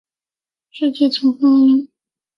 [0.71, 1.87] 世界从何来？